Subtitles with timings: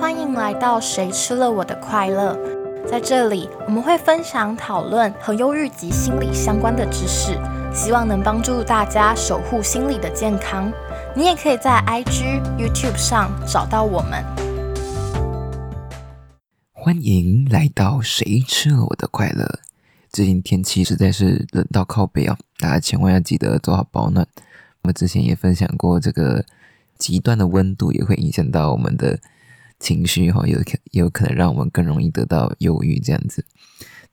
[0.00, 2.34] 欢迎来到谁吃了我的快乐？
[2.88, 7.38] 在这里，我们会分享讨论和忧郁及心理相关的知识，
[7.70, 10.72] 希望能帮助大家守护心理的健康。
[11.14, 14.24] 你也可以在 IG、YouTube 上找到我们。
[16.72, 19.60] 欢迎来到谁吃了我的快乐？
[20.10, 24.26] 最近天气实在是冷到靠背哦，大家千万要记得做好保暖。
[24.80, 26.42] 我们之前也分享过，这个
[26.96, 29.20] 极端的温度也会影响到我们的
[29.80, 33.44] 情绪哈，有可有可能让我们更容易得到忧郁这样子。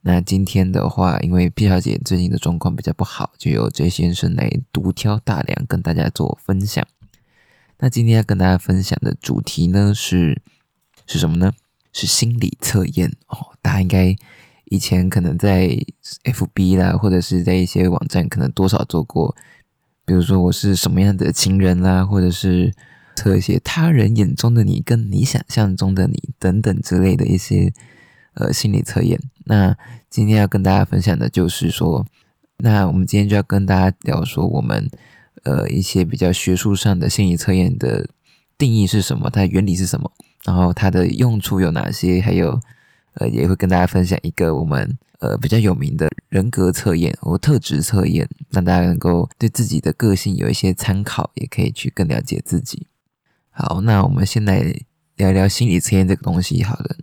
[0.01, 6.87] 那今天的话，因为 P 小姐最近的状况比较不好，就由 J 先生来独挑大梁跟大家做分享。
[7.79, 10.41] 那今天要跟大家分享的主题呢是
[11.05, 11.51] 是什么呢？
[11.91, 13.57] 是心理测验哦。
[13.61, 14.15] 大家应该
[14.65, 15.77] 以前可能在
[16.23, 19.35] FB 啦，或者是在一些网站，可能多少做过。
[20.05, 22.73] 比如说我是什么样的情人啦，或者是
[23.17, 27.73] 测一些他人眼中的你跟你想象中的你等等之类的一些
[28.35, 29.19] 呃心理测验。
[29.45, 29.75] 那
[30.09, 32.05] 今天要跟大家分享的就是说，
[32.57, 34.87] 那我们今天就要跟大家聊说我们
[35.43, 38.07] 呃一些比较学术上的心理测验的
[38.57, 40.11] 定义是什么，它原理是什么，
[40.45, 42.61] 然后它的用处有哪些，还有
[43.15, 44.97] 呃也会跟大家分享一个我们。
[45.19, 52.85] 呃，比较有名的人格测验或特质测验，让大家能够对自己的个性有一些参考，也可以去更了解自己。
[53.59, 54.61] 好，那我们先来
[55.15, 56.61] 聊聊心理测验这个东西。
[56.61, 56.95] 好了，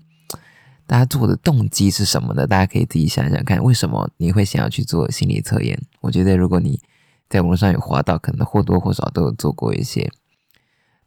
[0.86, 2.46] 大家做的动机是什么呢？
[2.46, 5.82] 大家可以自己想想看，为什么你会想要去做心理测验？
[6.00, 6.80] 我觉得，如果你
[7.28, 10.08] 在网络上有滑到，可能或多或少都有做过一些。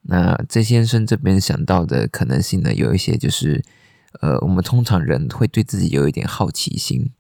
[0.01, 3.63] 那这先生这边想到的可能性呢，有一些就是。
[4.21, 7.11] 呃，我们通常人会对自己有一点好奇心，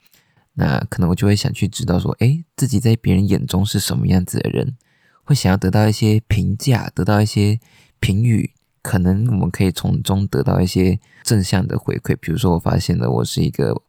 [0.53, 4.75] 那可能我就会想去知道说，诶，自己在别人眼中是什么样子的人，
[5.23, 7.59] 会想要得到一些评价，得到一些
[7.99, 12.15] 评语，可能我们可以从中得到一些正向的回馈。
[12.15, 13.81] 比如说，我发现了我是一个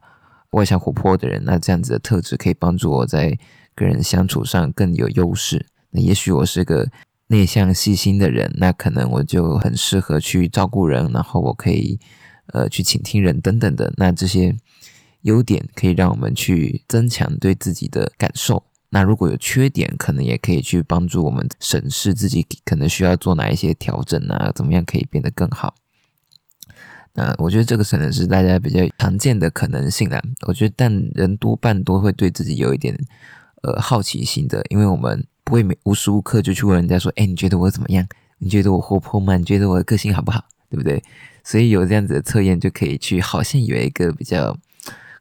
[0.50, 3.38] 外向活泼的人，那这样子的特质可以帮助我在
[3.74, 5.66] 跟人相处上更有优势。
[5.90, 6.90] 那也许我是个
[7.28, 11.98] 内向细心的人，那可能我就很适合去照顾人，然后我可以。
[12.54, 14.56] 呃，去倾听人等等的，那这些
[15.20, 18.64] 优点可以让我们去增强对自己的感受。
[18.90, 24.50] 那如果有缺点，可能也可以去帮助我们审视自己，可能需要做哪一些调整啊？
[24.54, 25.74] 怎么样可以变得更好？
[27.14, 30.22] 那我觉得这个可能是大家比较常见的可能性啊。
[30.46, 32.96] 我觉得，但人多半都会对自己有一点
[33.62, 38.06] 呃好奇心的，因为我们不会每无时无刻就去问人家说：“哎，你觉得我怎么样？
[38.38, 39.36] 你觉得我活泼吗？
[39.36, 40.44] 你觉得我的个性好不好？
[40.70, 41.02] 对不对？”
[41.42, 44.56] 所以有这样子的测验，就可以去好像有一个比较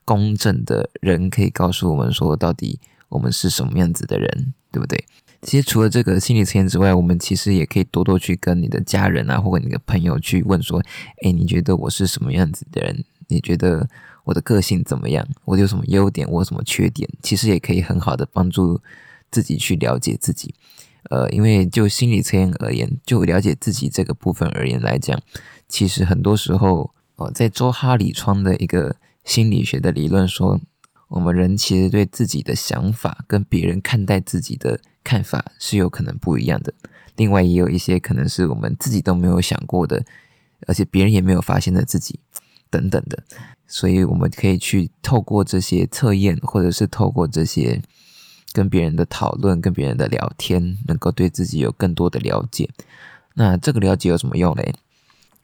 [0.06, 2.80] 公正的人，可以告诉我们说，到底
[3.10, 5.04] 我们是什么样子的人，对不对？
[5.42, 10.82] 其实除了这个心理测验之外，我们其实也可以多多去跟你的家人啊，或者你的朋友去问说，
[11.22, 13.06] 诶，你觉得我是什么样子的人？
[13.28, 13.88] 你觉得
[14.24, 15.28] 我的个性怎么样？
[15.46, 16.28] 我有什么优点？
[16.32, 17.08] 我有什么缺点？
[17.22, 18.82] 其实也可以很好的帮助
[19.30, 20.56] 自己去了解自己。
[21.10, 25.22] 呃，因为就心理测验而言，就了解自己这个部分而言来讲。
[25.70, 30.60] 其实很多时候，哦，在周哈里窗的一个心理学的理论说，
[31.08, 36.74] 我们人其实对自己的想法跟别人看待自己的看法是有可能不一样的。
[37.16, 40.06] 另外，也有一些可能是我们自己都没有想过的，
[40.68, 42.20] 而且别人也没有发现的自己
[42.70, 43.24] 等等的。
[43.66, 47.82] 所以，我们可以去透过这些测验，或者是透过这些
[48.54, 52.70] 跟别人的讨论、跟别人的聊天，能够对自己有更多的了解。
[53.34, 54.74] 那这个了解有什么用嘞？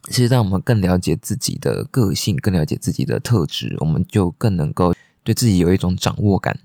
[0.09, 6.59] 其实，让我们更了解自己的个性，更了解自己的特质，我们就更能够对自己有一种掌握感。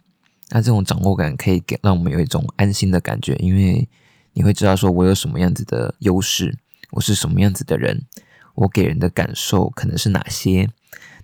[0.50, 3.88] 那这种掌握感可以给让我们有一种安心的感觉，因为
[4.32, 6.58] 你会知道说我有什么样子的优势，
[6.92, 8.06] 我是什么样子的人，
[8.54, 10.70] 我给人的感受可能是哪些。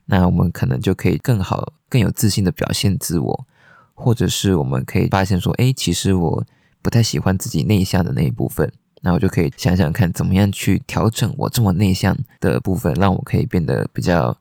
[0.06, 3.46] 那我们可能就可以更好、更有自信的表现自我，
[3.94, 6.44] 或者是我们可以发现说，哎，其实我
[6.82, 8.70] 不太喜欢自己内向的那一部分。
[9.00, 14.36] 那我就可以想想看，怎么样去调整我这么内向的部分，让我可以变得比较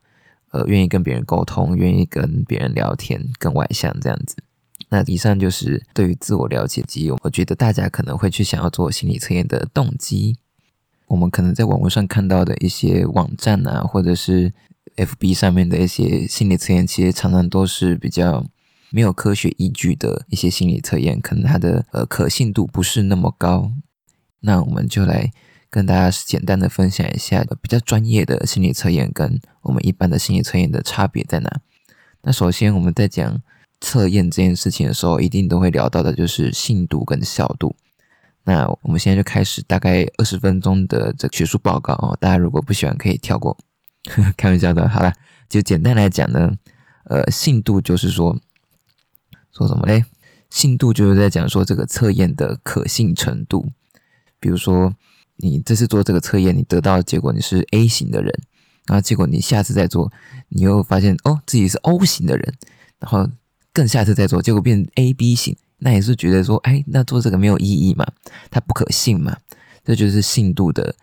[0.53, 4.37] 呃愿意跟别人沟通，愿意跟别人聊天，更外向这样子。
[4.89, 10.37] 那以上就是对于自我了解及我觉得大家可能会去想要做心理测验的动机。
[11.07, 14.53] 我们可能在网络上看到的一些网站啊，或者是
[14.95, 18.45] FB 上面的一些心理测验，其实常常都是比较
[18.91, 23.71] 没有科学依据的一些心理测验，可能它的呃可信度不是那么高。
[24.41, 25.31] 那我们就来
[25.73, 31.61] 跟大家简单的分享一下比较专业的心理测验跟我们一般的心理测验的差别在哪。
[32.21, 33.41] 那首先我们在讲
[33.81, 37.75] 测验这件事情的时候，一定都会聊到的就是信度跟效度。
[38.43, 43.57] 那我们现在就开始大概二十分钟的这个学术报告哦，大家如果不喜欢可以跳过，
[44.37, 44.87] 开玩笑的。
[44.87, 45.11] 好了，
[45.49, 46.55] 就简单来讲呢，
[47.05, 48.37] 呃，信度就是说
[49.51, 50.05] 说什么嘞？
[50.51, 53.71] 信度就是在讲说这个测验的可信程度。
[54.39, 54.93] 比如说，
[55.37, 58.33] 你这次做这个测验，你得到的结果你是 A 型的人，
[58.85, 60.11] 然后结果你下次再做，
[60.49, 62.53] 你又发现哦自己是 O 型的人，
[62.99, 63.29] 然后
[63.71, 65.55] 更下次再做，结果变 A B 型。
[65.79, 68.05] 那也是觉得说，哎，那做这个没有意义嘛？
[68.49, 69.37] 它不可信嘛？
[69.83, 70.95] 这就是信度的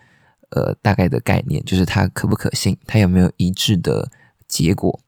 [0.52, 4.10] 呃大概的概念，就是它可不可信，它有没有一致的
[4.48, 4.98] 结果？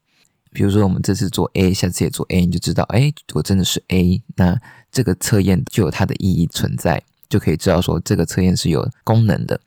[0.51, 4.61] 比如说我们这次做 A，下次也做 A，你就知道，哎，我真的是 A，那
[4.91, 7.01] 这个测验就有它的意义存在，
[7.33, 9.59] 就可以知道说这个测验是有功能的。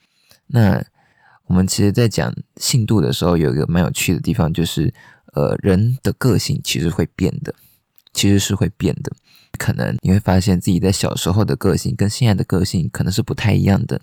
[0.46, 0.80] 那
[1.48, 4.94] 我们其实在讲信度的时候，有一个蛮有趣的地方，就是
[5.34, 7.52] 呃，人的个性其实会变的，
[8.12, 9.10] 其实是会变的。
[9.58, 14.00] 可能你会发现自己在小时候的个性跟现在的个性可能是不太一样的。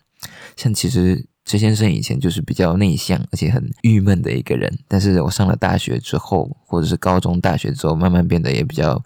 [0.58, 9.02] 像其实陈先生以前就是比较内向而且很郁闷的一个人，但是我上了大学之后，或者是高中、大学之后，慢慢变得也比较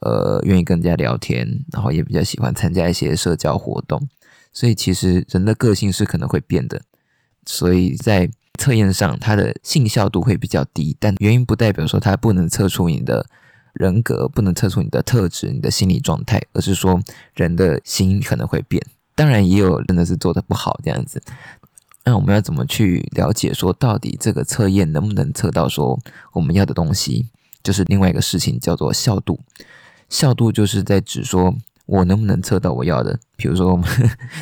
[0.00, 4.08] 呃愿意跟人家聊天，然后也比较喜欢参加一些社交活动。
[4.52, 6.82] 所以其实人的个性是可能会变的，
[7.44, 13.26] 所以在测验上它的信效度会比较低，但原因不代表说它不能测出你的。
[13.78, 16.98] 人格不能测出你的特质、你的心理状态，而是说
[17.34, 18.82] 人的心可能会变。
[19.14, 21.22] 当然，也有真的是做的不好这样子。
[22.02, 26.00] 那我们要怎么去了解说，到底这个测验能不能测到说
[26.32, 27.26] 我们要的东西？
[27.62, 29.38] 就是另外一个事情，叫做效度。
[30.08, 31.54] 效度就是在指说
[31.86, 33.18] 我能不能测到我要的。
[33.36, 33.86] 比如说，我们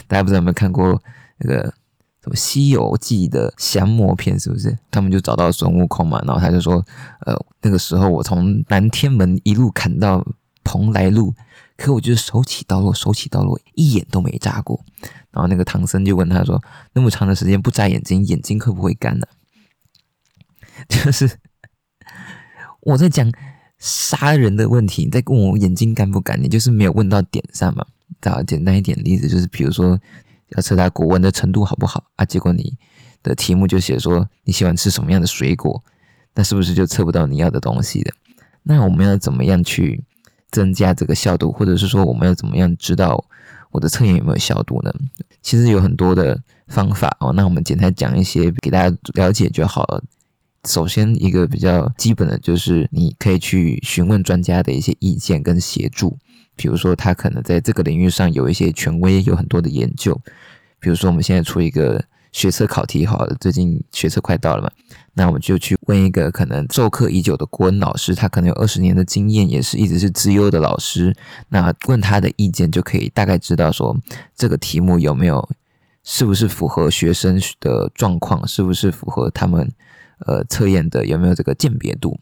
[0.07, 1.03] 大家不知道有没有看过
[1.39, 1.75] 那个。
[2.23, 4.79] 什么《西游记》的降魔篇是不是？
[4.91, 6.83] 他们就找到孙悟空嘛，然后他就说
[7.21, 10.27] ：“呃，那个时候我从南天门一路砍到
[10.65, 11.35] 蓬莱路，
[11.77, 14.83] 可我就是手起刀落，手起刀落，一眼都没眨过。”
[15.33, 16.59] 然后那个唐僧就问他说
[16.95, 19.27] ：“那么长的时间不眨眼睛，眼睛会不会干呢？”
[20.89, 21.31] 就是
[22.81, 23.31] 我在讲
[23.85, 27.85] 杀人的问题，你在问我眼睛干不干，你就是没有问到点上嘛。
[28.19, 30.01] 打简单一点例子，就是比如说。
[30.51, 32.25] 要测他国文的程度好不好啊？
[32.25, 32.77] 结果你
[33.25, 35.83] 的题目就写说你喜欢吃什么样的水果，
[36.35, 38.13] 那是不是就测不到你要的东西的？
[38.63, 40.05] 那我们要怎么样去
[40.53, 43.25] 增加这个效度，或者是说我们要怎么样知道
[43.73, 44.95] 我的测验有没有效度呢？
[45.43, 47.33] 其实有很多的方法哦。
[47.33, 50.05] 那我们简单讲一些给大家了解就好了。
[50.67, 56.19] 首先一个比较基本的就是你可以去询问专家的一些意见跟协助。
[56.57, 60.21] 比如说，他可能在这个领域上有一些权威，有很多的研究。
[60.79, 64.71] 比如说，我们现在出一个学测考题，好了，最近学测快到了嘛，
[65.15, 71.13] 那我们就去问一个可能授课已久的国文老师，他可能有二十年的经验，也是一直是资优的老师。
[71.49, 73.97] 那问他的意见，就可以大概知道说
[74.37, 75.49] 这个题目有没有，
[76.05, 79.69] 是不是符合学生的状况，是不是符合他们
[80.27, 82.19] 呃测验的，有没有这个鉴别度。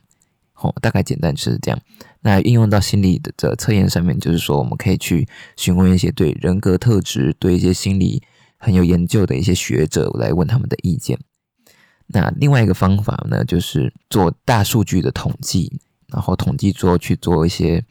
[0.55, 1.81] 哦，大概简单就是这样。
[2.21, 5.27] 那应用到心理的这测验上面，就是说我们可以去
[5.57, 8.23] 询问一些对人格特质、对一些心理
[8.59, 11.19] 很有研究的一些学者来问他们的意见。
[12.07, 17.85] 那另外一个方法呢，就是做大数据的统计，然后统计之后去做一些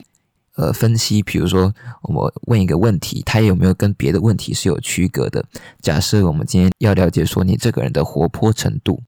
[0.55, 1.21] 呃分析。
[1.21, 1.73] 比如说，
[2.03, 5.43] 我们问一个问题，它有没有跟别的问题是有区隔的？
[5.81, 9.01] 假设我们今天要了解说你这个人的活泼程度。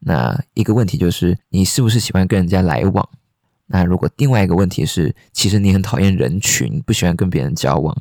[0.00, 3.08] 那一个问题就是，你是不是喜欢跟人家来往？
[3.66, 7.94] 那如果另外一个问题是，其实你很讨厌人群，不喜欢跟别人交往，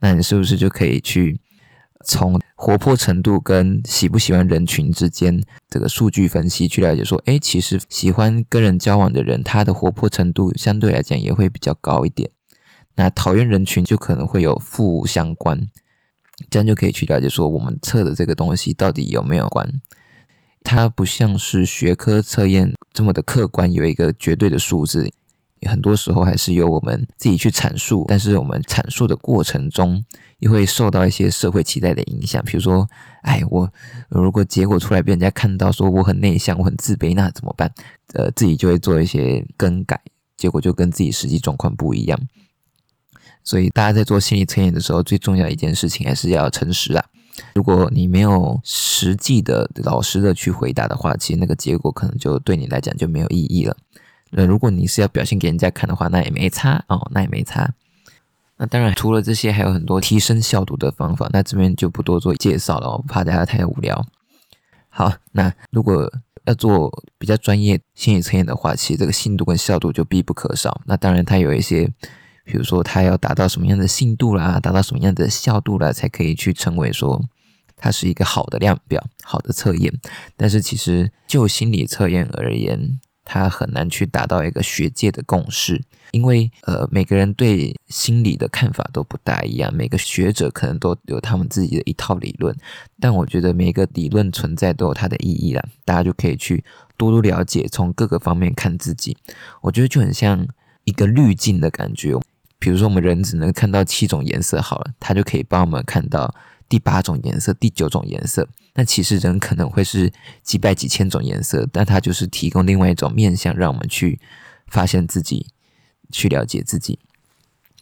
[0.00, 1.40] 那你是不是就可以去
[2.04, 12.28] 从活泼程度跟喜不喜欢人群之间这个数据分析去了解说，哎，其实喜欢跟人交往的人，他的活泼程度相对来讲也会比较高一点。
[12.96, 15.66] 那讨厌人群就可能会有负相关，
[16.50, 19.80] 这样就可以去了解说，我们测的这个东西到底有没有关。
[20.66, 25.08] 它不像是学科测验这么的客观，有一个绝对的数字，
[25.64, 28.04] 很多时候还是由我们自己去阐述。
[28.08, 30.04] 但是我们阐述的过程中，
[30.40, 32.42] 又会受到一些社会期待的影响。
[32.44, 32.88] 比如说，
[33.22, 33.72] 哎，我
[34.08, 37.72] 如果结果出来被人家看到说我很内向、我很自卑，那怎么办？
[38.14, 40.00] 呃，自己就会做一些更改，
[40.36, 42.20] 结果就跟自己实际状况不一样。
[43.44, 47.04] 所以大家在做心理测验的时候，最重要一件事情还是要诚实啊。
[47.54, 53.76] 如果你没有实际的、老实的去回答的话，其实那个结果可能就对你来讲就没有意义了。
[54.30, 57.72] 那如果你是要表现给人家看的话，那也没差哦，那也没差。
[58.58, 61.28] 那当然，除了这些，还有很多提升效度的方法。
[61.32, 64.06] 那这边就不多做介绍了，我怕大家太无聊。
[64.88, 66.10] 好，那如果
[66.46, 70.80] 要做比较专业心理测验的话，其实这个信度跟效度就必不可少。
[70.86, 71.92] 那当然，它有一些
[72.46, 77.20] 比如说他要达到什么样的信度啦，达到什么样的效度啦，才可以去成为说
[77.76, 79.92] 它是一个好的量表、好的测验。
[80.36, 92.56] 但是其实就心理测验而言，它很难去达到一个学界的共识，因为呃每个人对心理的看法都不大一样，每个学者可能都有他们自己的一套理论。
[93.00, 96.64] 但我觉得每个理论存在都有它的意义啦，大家就可以去
[96.96, 99.16] 多多了解，从各个方面看自己。
[99.62, 100.46] 我觉得就很像
[100.84, 102.14] 一个滤镜的感觉。
[102.58, 106.34] 比如说，我们人只能看到七种颜色，好了，它就可以帮我们看到
[106.68, 108.48] 第八种颜色、第九种颜色。
[108.74, 114.18] 那其实人可能会是几百几千种颜色，但它就是提供另外一种面向，让我们去
[114.68, 115.46] 发现自己、
[116.10, 116.98] 去了解自己，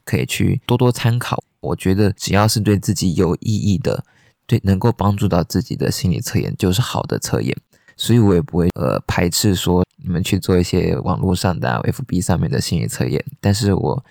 [0.05, 1.43] 可以去多多参考。
[1.61, 4.05] 我觉得只要是对自己有意义的、
[4.47, 7.57] 对能够帮助到自己的心理测验，就是好的测验。
[7.97, 14.05] 所以我也不会呃排斥说你们去做一些网络上的 FB 上面的心理测验，但是我。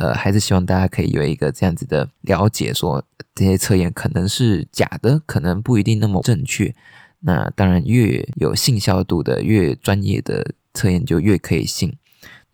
[0.00, 3.04] 呃，还是希望大家可以有一个这样子的了解，说
[3.34, 6.74] 这些测验可能是假的，可能不一定那么正确。
[7.20, 11.94] 那当然，越有信效度的、越专业的测验就越可以信。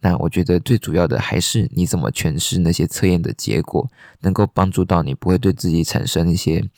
[0.00, 3.88] 那我觉得最主要的还是你怎么诠释那些测验的结果，
[4.22, 6.68] 能够帮助到你，不会对自己产生一些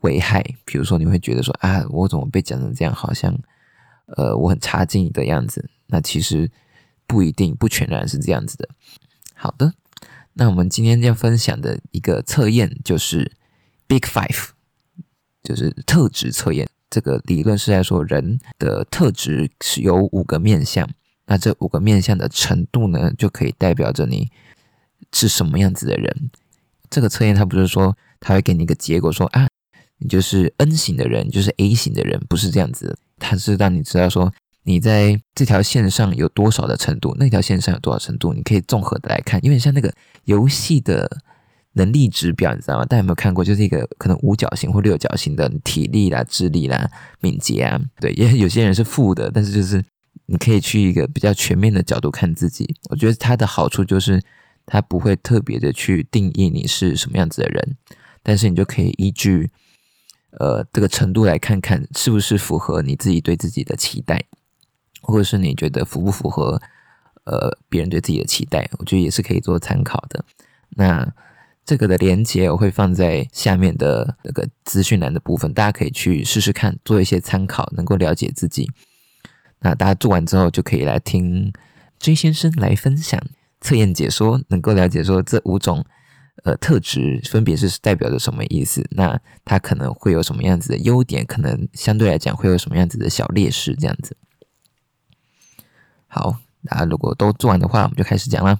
[0.00, 0.42] 危害。
[0.64, 3.38] 比如说，你会觉得说啊，我怎么被讲成这样，好像
[4.16, 5.68] 呃我很差劲的样子。
[5.88, 6.50] 那其实
[7.06, 8.66] 不一定，不全然是这样子的。
[9.40, 9.72] 好的，
[10.32, 13.30] 那我们今天要分享的一个测验就是
[13.86, 14.48] Big Five，
[15.44, 16.68] 就是特质测验。
[16.90, 20.90] 这个理论是在说人的特质是有五个面相，
[21.26, 24.28] 那这五个面相的程度呢，就可以代表着你
[25.12, 26.30] 是什么样子的人。
[26.90, 29.46] 这个测验它不是说它会给你一个结果，说啊，
[29.98, 34.34] 你就是 N 型的人，就是 A 型的人，不是这样子的，它是让你知道说。
[34.68, 37.16] 你在这条线上有多少的程度？
[37.18, 38.34] 那条线上有多少程度？
[38.34, 39.90] 你可以综合的来看，因为像那个
[40.24, 41.22] 游戏的
[41.72, 42.84] 能力指标，你知道吗？
[42.84, 43.42] 大家有没有看过？
[43.42, 46.86] 就是一个可能五角星或六角星的体力啦、智力啦、
[47.20, 49.82] 敏捷啊，对，也有些人是负的，但是就是
[50.26, 52.68] 你可以去一个比较全面的角度看自己。
[52.90, 54.22] 我觉得它的好处就是
[54.66, 57.78] 它不会特别的去定义你是什么样子的人，
[58.22, 59.50] 但是你就可以依据
[60.32, 64.22] 呃这个程度来看看是不是符合你自己对自己的期待。
[65.02, 66.60] 或者是你觉得符不符合
[67.24, 68.68] 呃别人对自己的期待？
[68.78, 70.24] 我觉得也是可以做参考的。
[70.70, 71.12] 那
[71.64, 78.70] 这个的连接我会放在下面的那个资讯栏的部分，大家可以去试试看，做一些参考，能够了解自己。
[79.60, 81.52] 那大家做完之后，就可以来听
[81.98, 83.20] J 先生来分享
[83.60, 85.84] 测验解说，能够了解说这五种
[86.44, 88.86] 呃特质分别是代表着什么意思。
[88.92, 91.26] 那它可能会有什么样子的优点？
[91.26, 93.74] 可能相对来讲会有什么样子的小劣势？
[93.74, 94.16] 这样子。
[96.08, 98.58] 好，那如果都做完的话，我们就开始讲啦。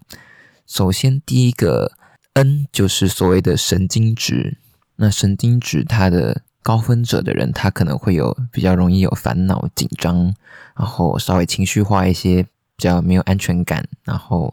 [0.67, 1.93] 首先，第一个
[2.35, 4.59] N 就是所谓的神经质。
[4.97, 10.35] 那神经质，它的高分者的人，他可能会有比较容易有烦恼、紧张，
[10.77, 14.53] 然后稍微情绪化一些，比较没有安全感，然后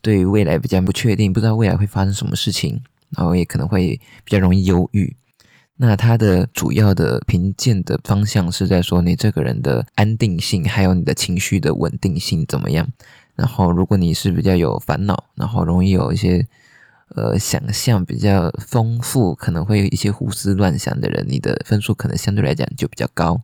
[0.00, 5.14] 对于未来比较不确定，不知道未来会发生什么事情，然后也可能会比较容易忧郁。
[5.76, 12.88] 那它的主要的评鉴的方向是在说你这个人的安定性，还有你的情绪的稳定性怎么样。
[13.34, 16.46] 然后，如果你是比较有烦恼，然后容易有一些
[17.14, 23.42] 呃想象比较丰富，可能会有一些胡思乱想的人，你的分数可能相对来讲就比较高。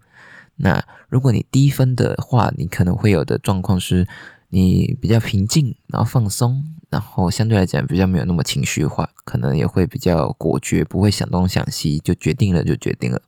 [0.57, 4.07] 那如果你低分的话，你可能会有的状况是。
[4.55, 6.63] 你比较平静，然后放松，
[6.93, 13.23] 然后相对来讲比较没有那么情绪化，可能也会比较果决，不会想东想西，就决定了就决定了。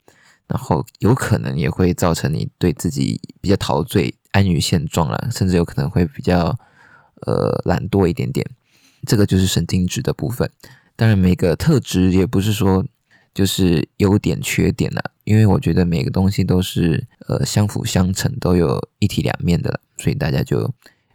[0.47, 6.59] 然后有可能也会造成你对自己比较陶醉、安于现状了，甚至有可能会比较
[7.23, 8.47] 呃懒惰一点点。
[9.07, 10.51] 这个就是神经质的部分。
[10.95, 12.85] 当然，每个特质也不是说
[13.33, 20.71] 就是优点缺点了，因为我觉得每个东西都是呃相辅相成，都有一体两面的，所以大家就。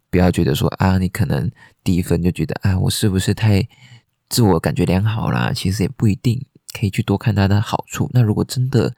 [0.09, 1.51] 不要觉得说啊，你可能
[1.83, 3.67] 第一分就觉得啊，我是不是太
[4.27, 5.51] 自我感觉良好啦？
[5.53, 8.09] 其实也不一定，可以去多看它的好处。
[8.13, 8.95] 那如果真的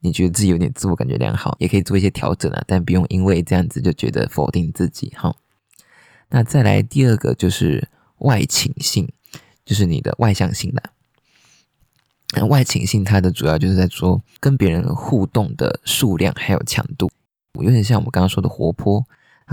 [0.00, 5.34] 你觉得自己有点自我感觉良好，也可以做一些调整啊，但不用因为这样子就觉得否定自己哈。
[6.30, 9.10] 那再来第二个就是外倾性，
[9.64, 10.82] 就是你的外向性的。
[12.36, 17.10] 那外倾性它的主要就是在说跟别人互动的数量还有强度，
[17.60, 19.04] 有点像我们刚刚说的活泼。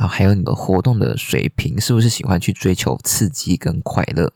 [0.02, 4.34] 然后还有你的活动的水平，是不是喜欢去追求刺激跟快乐？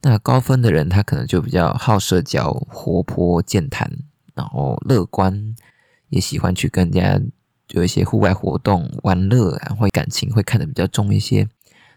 [0.00, 3.98] 那高分的人，他可能就比较好社交、活泼健谈，
[4.34, 5.54] 然后乐观，
[6.08, 7.20] 也喜欢去跟人家
[7.72, 11.46] 有一些户外活动、玩乐，然后感情会看得比较重一些。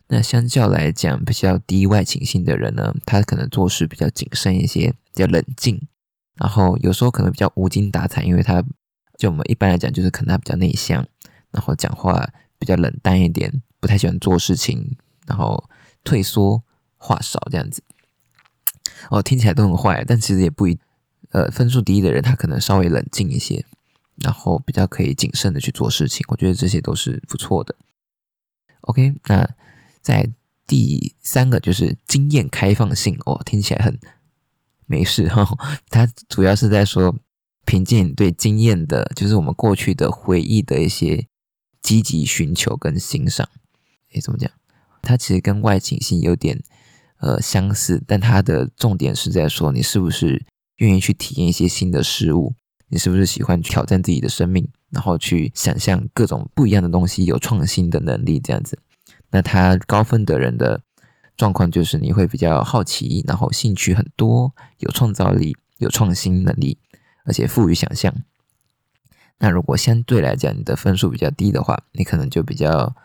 [0.10, 5.82] 那相较来讲，比较低外倾性的人呢，他可能做事比较谨慎一些，比较冷静，
[6.36, 8.62] 然后有时候可能比较无精打采，因为他
[9.18, 11.08] 就我们一般来讲，就是可能他比较内向，
[11.52, 12.28] 然后讲话
[12.62, 15.68] 比较冷淡一点，不太喜欢做事情，然后
[16.04, 16.62] 退缩，
[16.96, 17.82] 话少这样子。
[19.10, 20.78] 哦，听起来都很坏，但其实也不一，
[21.32, 23.66] 呃，分数低的人他可能稍微冷静一些，
[24.18, 27.76] 然后比较可以谨慎的去做事情，我觉得这些都是不错的。
[28.82, 29.50] OK，那
[30.04, 30.30] 在
[30.68, 34.00] 第三个就是经验开放性哦，听起来很
[34.86, 35.58] 没事哈，
[35.90, 37.16] 它主要是在说
[37.66, 41.28] 凭借你对经验的，就是我们过去的回忆的一些
[41.92, 43.50] 积极寻求跟欣赏。
[44.14, 44.50] 诶，怎么讲？
[45.02, 46.64] 它其实跟外倾性有点。
[47.18, 50.44] 呃，相似，但它的重点是在说你是不是
[50.78, 52.56] 愿意去体验一些新的事物，
[52.88, 58.80] 你是不是喜欢挑战自己的生命，然后去想象各种不一样的东西，有创新的能力这样子。
[59.30, 60.82] 那他高分的人的
[61.38, 66.80] 状况就是你会比较好奇，然后兴趣很多，有创造力，有创新能力，
[67.26, 68.12] 而且富于想象。
[69.42, 72.96] 那如果相对来讲你的分数比较低的话，你可能就比较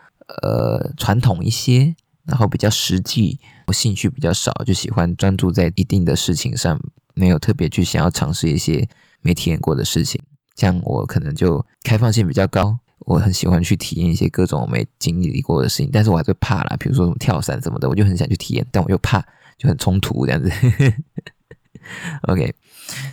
[0.41, 1.93] 呃传统一些。
[2.27, 3.39] 然后比较实际，
[3.71, 6.77] 兴趣比较少，就喜欢专注在一定的事情上，
[7.13, 8.85] 没有特别去想要尝试一些
[9.21, 10.21] 没体验过的事情。
[10.57, 19.25] 像我可能就开放性比较高，我很喜欢去体验一些各种我没经历过的事情，但是我还是怕啦，比如说什么跳伞什么的，我就很想去体验，但我又怕，
[19.57, 20.51] 就很冲突这样子。
[22.27, 22.53] OK，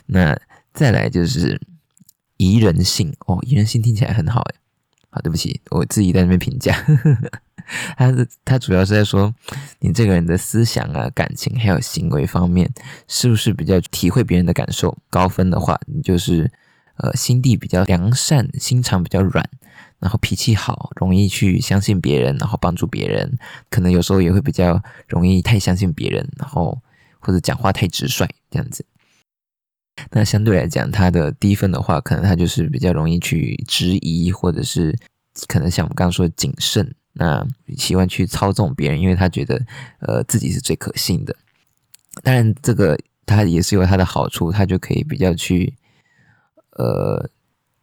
[0.06, 0.36] 那
[0.72, 1.60] 再来就是
[2.36, 4.54] 宜人性哦，宜人性听起来很好诶。
[5.10, 6.74] 好，对不起，我自己在那边评价。
[7.96, 9.32] 他是他主要是在说
[9.78, 12.70] 你这个人的思想啊、感情还有行为方面，
[13.08, 14.98] 是不是比较体会别人的感受？
[15.08, 16.50] 高分的话，你就是
[16.96, 19.48] 呃心地比较良善，心肠比较软，
[19.98, 23.38] 然后脾气好，容易去相信别人，然后帮助别人。
[23.70, 26.78] 可能有时候也会比较容易太相信别人，然后
[27.20, 28.84] 或者讲话太直率这样子。
[30.10, 34.96] 那相对来讲，他的低分的话，可能他就是比较容易去质疑，或者是
[35.46, 36.94] 可能像我们刚刚说的谨慎。
[37.16, 37.46] 那
[37.76, 39.60] 喜欢去操纵别人，因为他觉得，
[40.00, 41.36] 呃，自己是最可信的。
[42.24, 45.74] 当然，这个他也是有他的好处，他就可以比较去，
[46.70, 47.30] 呃，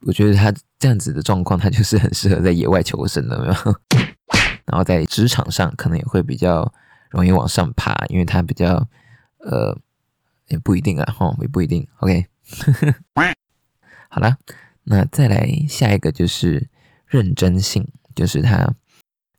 [0.02, 3.54] 我觉得他这样子的状况，他就是很适合在野外求生的，没有？
[4.68, 6.70] 然后在职场上可能也会比较
[7.10, 8.86] 容易往上爬，因为他比较，
[9.40, 9.78] 呃，
[10.52, 11.88] 也不一定啊，哈，也不一定。
[12.00, 12.26] OK，
[14.10, 14.38] 好了，
[14.84, 16.70] 那再来下一个就是
[17.08, 18.76] 认真性，就是他。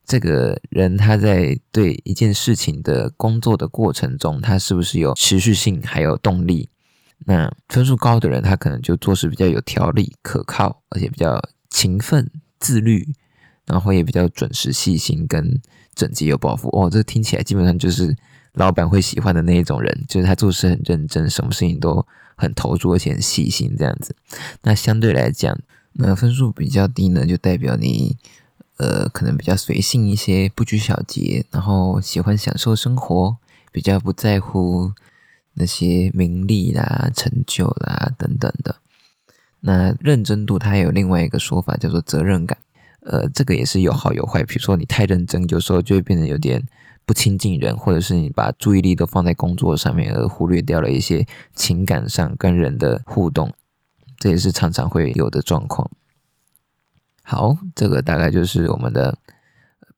[0.05, 6.69] 这个人他在对一件事情的工作的过程中，他是不是有持续性还有动力？
[7.25, 13.15] 那分数高的人，他可能就做事比较有条理、可靠，而且比较勤奋、自律，
[13.65, 15.63] 然后也比较准时、细心跟
[15.95, 16.69] 整洁有抱负。
[16.71, 18.15] 哦，这听起来基本上就是
[18.55, 24.15] 老板会喜欢的那一种人，就是他做事很认真，什么事情都很投入，而且很细心这样子。
[24.63, 25.59] 那相对来讲，
[25.93, 28.17] 那分数比较低呢，就代表你。
[28.79, 33.37] 呃，可能比较随性一些，不拘小节，然后喜欢享受生活，
[33.71, 34.93] 比较不在乎
[35.55, 38.77] 那些名利啦、成就啦等等的。
[39.61, 42.59] 那认真度，它有另外一个说法叫做责任感。
[43.03, 44.43] 呃，这个也是有好有坏。
[44.43, 46.67] 比如说你太认真，有时候就会变得有点
[47.05, 53.53] 不亲近人，或者是你把注意力都放在工作上面，而忽略掉了一些情感上跟人的互动，
[54.19, 55.91] 这也是常常会有的状况。
[57.23, 59.19] 好，这个大概就是我们的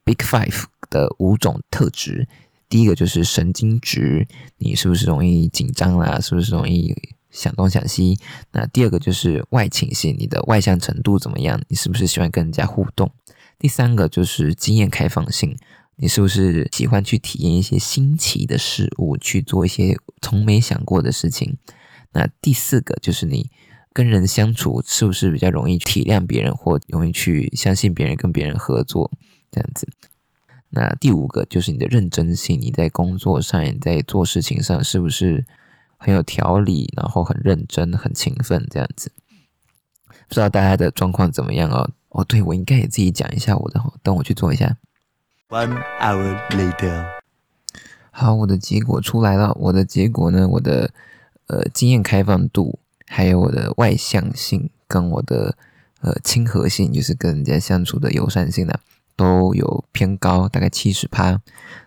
[0.05, 2.29] Big Five 的五种特质。
[2.69, 4.27] 第一个就是神经质，
[4.59, 6.19] 你是不是容易紧张啦？
[6.19, 6.95] 是不是容易
[7.31, 8.19] 想东想西？
[8.53, 11.61] 那第二个就是外倾性，你的外向程度怎么样？
[11.69, 13.11] 你是不是喜欢跟人家互动？
[13.59, 15.57] 第三个就是经验开放性，
[15.97, 21.57] 你是不是喜欢去体验一些新奇的事物，去做一些从没想过的事情？
[22.13, 23.51] 那第四个就是你。
[23.97, 29.09] 跟人相处是不是比较容易体谅别人，或容易去相信别人，跟别人合作
[29.53, 29.87] 这样子？
[30.71, 35.47] 那第五个就是你的认真性，你在工作上，你在做事情上是不是
[35.97, 39.13] 很有条理，然后很认真、很勤奋这样子？
[40.27, 41.89] 不知道大家的状况怎么样哦？
[42.09, 44.77] 哦，对我应该也自己讲一下我的，等我去做一下。
[45.55, 47.07] One hour later，
[48.11, 49.57] 好，我的结果出来了。
[49.61, 50.49] 我的结果呢？
[50.49, 50.91] 我的
[51.47, 52.81] 呃经验开放度。
[53.07, 55.57] 还有我的外向性跟我的
[56.01, 58.75] 呃亲和性，就是跟人家相处的友善性呢，
[59.15, 61.41] 都有偏高，大概七十趴。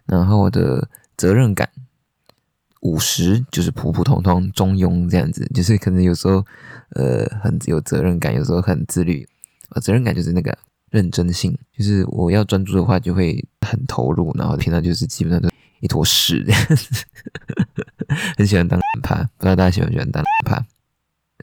[0.06, 1.70] 然后我的责任感
[2.80, 6.46] 五十，就是普普通通中庸这样子，就是可能有时候
[6.92, 9.28] 呃很有责任感，有时候很自律。
[9.72, 10.58] 呃，责任感就是那个
[10.90, 17.06] 认真性，就是我要专注的话就会很投入，然后平常就是基本上都一坨屎这样子，
[18.38, 20.66] 很喜欢当趴，不知道大家喜不喜欢当趴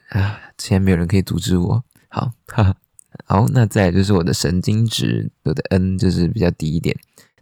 [0.09, 0.39] 啊？
[0.57, 2.75] 现在没有人可以阻止我，好，哈哈，
[3.25, 6.97] 好，那再就是我的神经质，我的 N 就是比较低一点，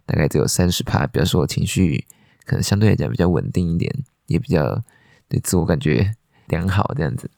[0.06, 2.04] 大概只有三十趴，表示我情绪
[2.44, 3.92] 可能相对来讲比较稳定一点，
[4.26, 4.82] 也比较
[5.28, 6.14] 对自我感觉
[6.48, 7.30] 良好这样子。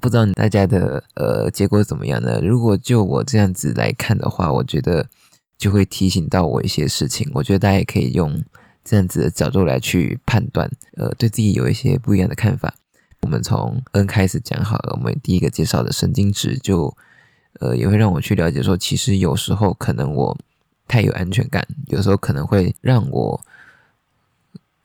[0.00, 2.40] 不知道大家的呃结果怎么样呢？
[2.42, 5.08] 如果就我这样子来看的话，我觉得
[5.56, 7.30] 就会提醒到我一些事情。
[7.34, 8.42] 我觉得大家也可以用
[8.84, 12.74] 这样子的角度来去判断，呃，对自己有一些不一样的看法。
[13.22, 16.94] 我们从 N 开始讲好了，我们第一个介绍的神经质，就
[17.60, 20.36] 呃也会让我去了解说，其实有时候可能我
[20.88, 23.40] 太有安全感，有时候可能会让我。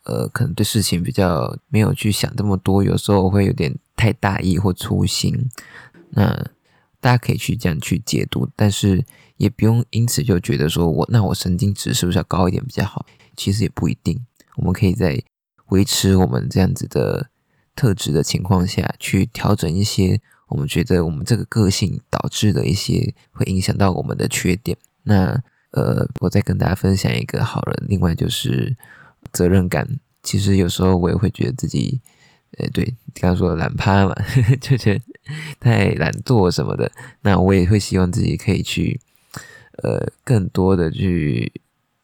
[0.04, 5.50] 呃，可能对事情比较没有去想这么多，有时候会有点太大意或粗心。
[6.12, 6.32] 那
[7.00, 9.04] 大家可以去这样去解读，但是
[9.36, 13.04] 也不用因此就觉得说我那我神经质是不是要高一点比较好？
[13.36, 14.24] 其实也不一定。
[14.56, 15.20] 我们可以在
[15.66, 17.28] 维持我们这样子的
[17.76, 24.78] 特质的情况下去调整一些我们觉得我们这个个性导致的一些会影响到我们的缺点。
[25.02, 28.76] 那呃，我再跟大家分享一个好人，另外就是。
[29.32, 32.00] 责任感，其实有时候我也会觉得自己，
[32.56, 32.84] 呃，对，
[33.14, 34.14] 刚刚说懒趴嘛，
[34.60, 35.00] 就觉得
[35.60, 36.90] 太懒惰什么的。
[37.20, 39.00] 那我也会希望自己可以去，
[39.82, 41.52] 呃，更多的去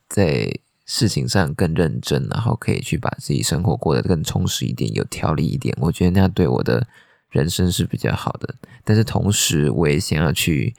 [0.08, 0.52] 在
[0.84, 5.76] 事情上更认真，然后可以去把自己生活过得更充实一点，有条理一点。
[5.80, 6.86] 我觉得那样对我的
[7.30, 8.54] 人生是比较好的。
[8.84, 10.74] 但是同时，我也想要去。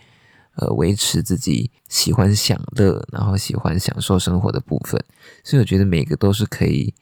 [0.57, 5.03] 呃，维持自己喜欢享乐，然后喜欢享受生活的部分，
[5.43, 6.93] 所以我觉得每个都是可以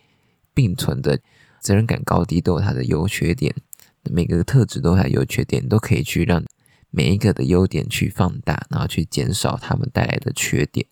[0.56, 1.20] 并存的。
[1.64, 3.56] 责任感高低都有它的优缺点，
[4.04, 6.44] 每个特质都有它的优缺点，都可以去让
[6.92, 10.86] 每一个的优点去放大，然后去减少他们带来的缺点。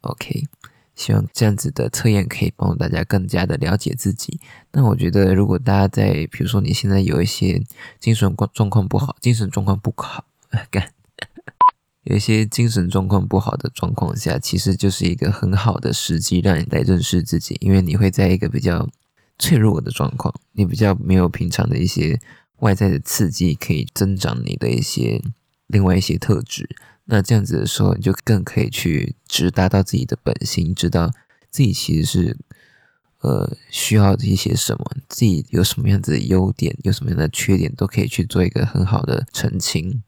[0.00, 0.44] OK，
[0.94, 4.40] 希望这样子的测验可以帮助大家更加的了解自己。
[4.72, 7.62] 那我觉得，如果大家在，比如说你现在有一些
[8.00, 10.24] 精神状状况不好，精神状况不好，
[10.70, 10.92] 干。
[12.04, 17.58] 有一些精神状况不好的状况下，其实就是一个很好的时机，让你来认识自己。
[17.60, 18.88] 因为你会在一个比较
[19.38, 22.20] 脆弱的状况，你比较没有平常的一些
[22.58, 25.22] 外在的刺激，可以增长你的一些
[25.66, 26.68] 另外一些特质。
[27.04, 31.10] 那这样子的时候，你就更可以去直达到自己的本心，知道
[31.50, 32.36] 自己其实是
[33.20, 40.02] 呃需要一些什么，自己有什么样子的优点，有什么样的缺点，都可以去做一个很好的澄清。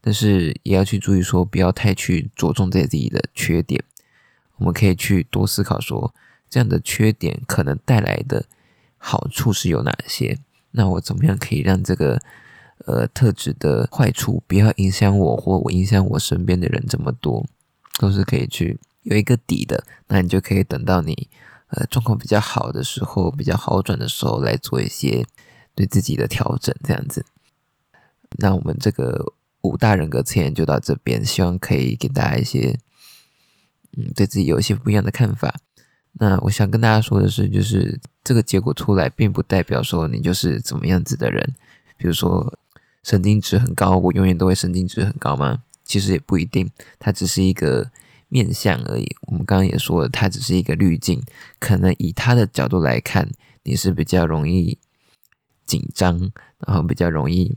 [0.00, 3.82] 但是也要去注意，说不要太去着重在自己的缺点。
[4.58, 6.14] 我们可以去多思考，说
[6.48, 8.46] 这样的缺点可能带来的
[8.96, 10.38] 好处是有哪些？
[10.72, 12.20] 那我怎么样可以让这个
[12.86, 17.46] 呃特质的坏处不要影响我，或我影响我身边的人这么多，
[17.98, 19.84] 都是可以去有一个底的。
[20.08, 21.28] 那你就可以等到你
[21.68, 25.24] 呃状况比较好的时候，比较好转的时候来做一些
[25.74, 27.24] 对自己的调整，这样子。
[28.38, 29.34] 那我们这个。
[29.62, 32.78] 五大人格测验就到这边，希望可以给大家一些，
[33.96, 35.56] 嗯，对自己有一些不一样的看法。
[36.18, 41.54] 那我想跟大家说的是，就是这个结果出来，并不代表说你就是怎么样子的人。
[41.98, 42.58] 比如说
[43.02, 45.62] 神经质很高，我永远都会神经质很高吗？
[45.84, 47.90] 其实也不一定，它只是一个
[48.28, 49.06] 面相而已。
[49.28, 51.22] 我们刚刚也说了，它只是一个滤镜。
[51.60, 53.30] 可能以他的角度来看，
[53.62, 54.78] 你是比较容易
[55.64, 56.18] 紧张，
[56.66, 57.56] 然后比较容易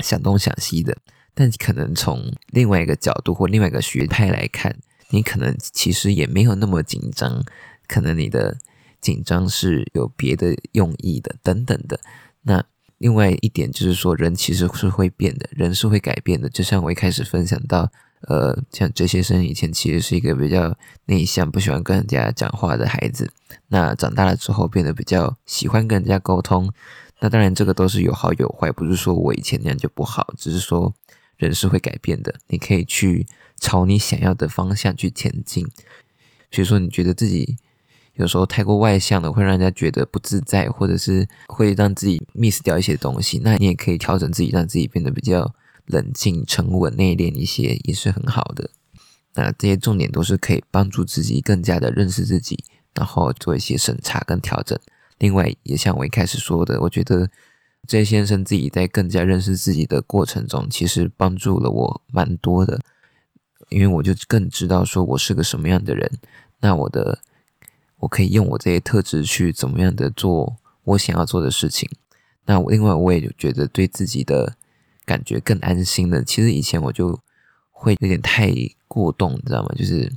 [0.00, 0.96] 想东想西的。
[1.32, 4.76] 但可能从另外一个角度或另外一个学派来看，
[5.10, 7.44] 你可能其实也没有那么紧张，
[7.86, 8.56] 可能你的
[9.00, 12.00] 紧张是有别的用意的，等等的。
[12.42, 12.64] 那
[12.98, 16.48] 另外一点就是说，人其实是会变的，人是会改变的。
[16.48, 17.90] 就像我一开始分享到，
[18.28, 23.30] 呃，像这些生以前其实是一个比较内向、不喜欢跟人家讲话的孩子，
[23.68, 26.72] 那长大了之后变得比较喜欢跟人家沟通。
[27.20, 30.94] 那当然，这个都是有好有坏，不是说我以前那样就不好，只是说。
[31.36, 33.26] 人是会改变的，你可以去
[33.58, 35.66] 朝你想要的方向去前进。
[36.48, 37.56] 比如说，你觉得自己
[38.14, 45.54] 有时候太过外向了，会让人家觉得不自在，或者是会让自己 miss 掉一些东西，那你也可以调整自己，让自己变得比较
[45.86, 48.70] 冷静、沉稳、内敛一些，也是很好的。
[49.34, 54.78] 那这些重点都是可以帮助自己更加的认识自己，然后做一些审查跟调整。
[55.18, 57.30] 另外，也像我一开始说的，我觉得。
[57.86, 62.80] J 先生自己在更加认识自己的过程中，其实帮助了我蛮多的，
[63.68, 66.10] 因为我就更知道说我是个什么样的人，
[66.60, 67.18] 那我的
[68.04, 71.88] 我可以用我这些特质去怎么样的做我想要做的事情。
[72.46, 74.56] 那另外我也觉得对自己的
[75.04, 76.22] 感觉更安心了。
[76.22, 77.18] 其实以前我就
[77.70, 78.52] 会有点太
[78.86, 79.74] 过动，你知道吗？
[79.76, 80.12] 就是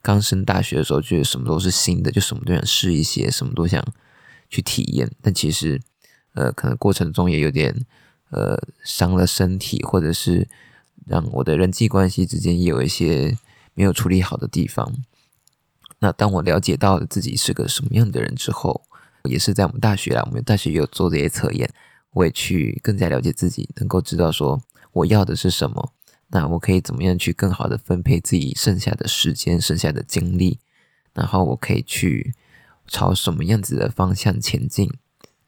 [0.00, 3.84] 刚升大学的时候，觉得什么都是新的，就什么都想试一些，什么都想
[4.48, 5.10] 去体验。
[5.20, 5.80] 但其实，
[6.34, 7.84] 呃，可能过程中也有点
[8.30, 10.46] 呃伤了身体，或者是
[11.06, 13.36] 让我的人际关系之间也有一些
[13.74, 14.92] 没有处理好的地方。
[16.04, 18.82] 那当我了解到了自己是个什么样的人之后，
[19.22, 21.66] 也是在我们大学啦，我们大学也有做这些测验，
[22.10, 24.60] 我也去更加了解自己，能够知道说
[24.92, 25.94] 我要的是什么。
[26.28, 30.58] 那我可以怎么样去更好的分配自己剩下的时间、剩下的精力？
[31.14, 32.34] 然后我可以去
[32.86, 34.92] 朝什么样子的方向前进，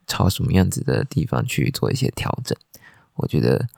[0.07, 2.57] 朝什么样子的地方去做一些调整？
[3.17, 3.69] 我觉得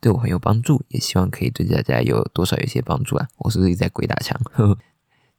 [0.00, 3.28] 对我很有帮助，也希望可以对大家有多少一些帮助啊！
[3.36, 4.40] 我是不是在鬼打墙？
[4.54, 4.78] 呵 呵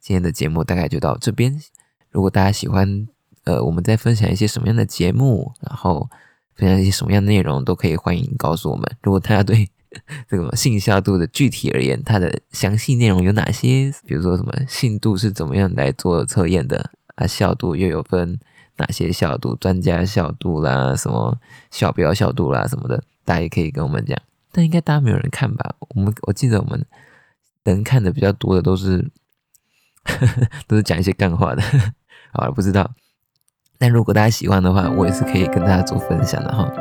[0.03, 1.57] 今天的节目大概就到这边。
[2.11, 3.07] 如果大家喜欢，
[3.45, 6.09] 呃，我们在分享一些什么样的节目，然后
[6.57, 8.85] 分享一些什么样的内容，都可以欢迎告诉我们。
[9.01, 9.69] 如果大家对
[10.27, 13.93] 这个信效度的具体而言，它的详细内容有哪些？
[14.05, 17.25] 比如说什么信度是怎么样来做测验的啊？
[17.25, 18.37] 效度又有分
[18.75, 19.55] 哪些效度？
[19.55, 21.39] 专家效度啦，什么
[21.71, 24.19] 小标效度啦什么的，大家也可以跟我们讲。
[24.51, 25.75] 但应该大家没有人看吧？
[25.95, 26.85] 我们我记得我们
[27.63, 29.09] 能看的比较多的都是。
[30.67, 31.61] 都是讲一些干话的，
[32.31, 32.91] 好了，不知道。
[33.77, 36.71] 但如果大家喜欢的话，我也是可以跟大家做分享的哈。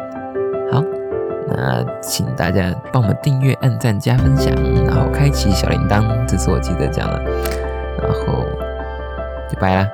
[0.71, 0.83] 好，
[1.49, 4.55] 那请大家帮我们订阅、按赞、加分享，
[4.87, 7.23] 然后开启小铃铛，这是我记得讲的，
[8.01, 8.45] 然后
[9.51, 9.89] 就拜啦。